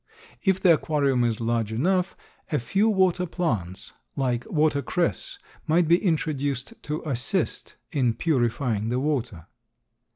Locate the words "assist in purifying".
7.07-8.89